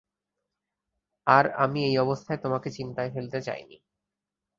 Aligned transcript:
আর 1.27 1.45
আমি 1.55 1.79
এই 1.83 1.95
অবস্থায় 1.97 2.39
তোমাকে 2.41 2.69
চিন্তায় 2.69 3.11
ফেলতে 3.13 3.39
চাইনি। 3.41 3.77